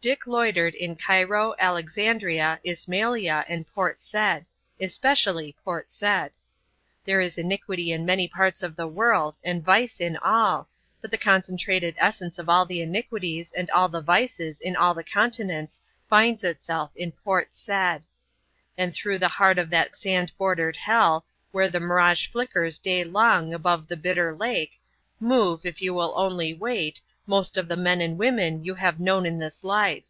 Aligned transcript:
Dick 0.00 0.28
loitered 0.28 0.76
in 0.76 0.94
Cairo, 0.94 1.56
Alexandria, 1.58 2.60
Ismailia, 2.64 3.44
and 3.48 3.66
Port 3.66 4.00
Said,—especially 4.00 5.56
Port 5.64 5.90
Said. 5.90 6.30
There 7.04 7.20
is 7.20 7.36
iniquity 7.36 7.90
in 7.90 8.06
many 8.06 8.28
parts 8.28 8.62
of 8.62 8.76
the 8.76 8.86
world, 8.86 9.38
and 9.42 9.64
vice 9.64 10.00
in 10.00 10.16
all, 10.18 10.68
but 11.02 11.10
the 11.10 11.18
concentrated 11.18 11.96
essence 11.98 12.38
of 12.38 12.48
all 12.48 12.64
the 12.64 12.80
iniquities 12.80 13.50
and 13.50 13.68
all 13.72 13.88
the 13.88 14.00
vices 14.00 14.60
in 14.60 14.76
all 14.76 14.94
the 14.94 15.02
continents 15.02 15.80
finds 16.08 16.44
itself 16.44 16.92
at 17.02 17.16
Port 17.24 17.52
Said. 17.52 18.04
And 18.76 18.94
through 18.94 19.18
the 19.18 19.26
heart 19.26 19.58
of 19.58 19.68
that 19.70 19.96
sand 19.96 20.30
bordered 20.38 20.76
hell, 20.76 21.26
where 21.50 21.68
the 21.68 21.80
mirage 21.80 22.28
flickers 22.28 22.78
day 22.78 23.02
long 23.02 23.52
above 23.52 23.88
the 23.88 23.96
Bitter 23.96 24.32
Lake, 24.32 24.78
move, 25.18 25.66
if 25.66 25.82
you 25.82 25.92
will 25.92 26.12
only 26.14 26.54
wait, 26.54 27.00
most 27.30 27.58
of 27.58 27.68
the 27.68 27.76
men 27.76 28.00
and 28.00 28.16
women 28.16 28.64
you 28.64 28.74
have 28.74 28.98
known 28.98 29.26
in 29.26 29.38
this 29.38 29.62
life. 29.62 30.06